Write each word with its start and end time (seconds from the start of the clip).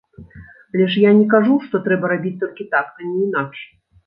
Але 0.71 0.87
ж 0.93 1.03
я 1.03 1.11
не 1.19 1.27
кажу, 1.33 1.53
што 1.67 1.83
трэба 1.89 2.11
рабіць 2.13 2.35
толькі 2.45 2.67
так, 2.73 2.87
а 2.97 3.01
не 3.13 3.15
інакш! 3.27 3.59